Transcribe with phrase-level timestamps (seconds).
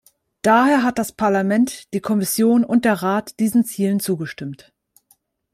[0.41, 4.73] Daher hat das Parlament, die Kommission und der Rat diesen Zielen zugestimmt.